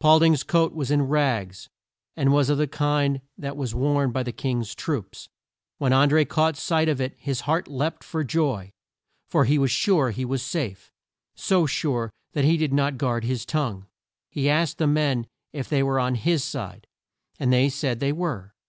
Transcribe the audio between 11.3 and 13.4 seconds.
So sure that he did not guard